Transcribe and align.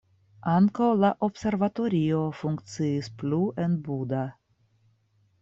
Ankaŭ 0.51 0.87
la 1.01 1.11
observatorio 1.27 2.23
funkciis 2.39 3.11
plu 3.21 3.43
en 3.67 3.77
Buda. 3.87 4.25